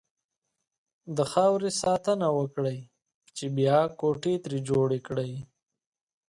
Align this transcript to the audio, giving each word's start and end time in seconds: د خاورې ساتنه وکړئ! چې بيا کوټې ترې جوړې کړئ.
د 1.17 1.19
خاورې 1.31 1.71
ساتنه 1.83 2.27
وکړئ! 2.39 2.79
چې 3.35 3.45
بيا 3.57 3.79
کوټې 3.99 4.35
ترې 4.43 4.59
جوړې 4.69 4.99
کړئ. 5.07 5.33